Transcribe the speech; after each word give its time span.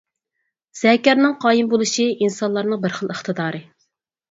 زەكەرنىڭ 0.79 1.35
قايىم 1.43 1.69
بولۇشى 1.75 2.07
ئىنسانلارنىڭ 2.15 2.83
بىر 2.89 2.99
خىل 2.99 3.17
ئىقتىدارى. 3.19 3.65